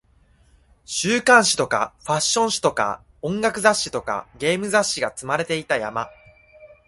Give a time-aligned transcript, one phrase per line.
[0.83, 6.09] 週刊誌とかファッション誌とか音楽雑誌とかゲーム雑誌が積まれていた山